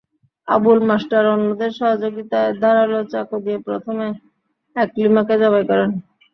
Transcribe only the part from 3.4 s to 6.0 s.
দিয়ে প্রথমে আকলিমাকে জবাই করেন।